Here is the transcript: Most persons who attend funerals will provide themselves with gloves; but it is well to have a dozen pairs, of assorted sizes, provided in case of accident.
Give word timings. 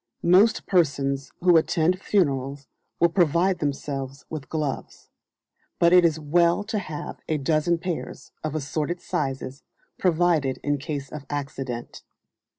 Most 0.23 0.65
persons 0.65 1.31
who 1.41 1.57
attend 1.57 2.01
funerals 2.01 2.67
will 2.99 3.09
provide 3.09 3.59
themselves 3.59 4.25
with 4.31 4.49
gloves; 4.49 5.11
but 5.77 5.93
it 5.93 6.03
is 6.03 6.19
well 6.19 6.63
to 6.63 6.79
have 6.79 7.19
a 7.29 7.37
dozen 7.37 7.77
pairs, 7.77 8.31
of 8.43 8.55
assorted 8.55 8.99
sizes, 8.99 9.61
provided 9.99 10.57
in 10.63 10.79
case 10.79 11.11
of 11.11 11.27
accident. 11.29 12.01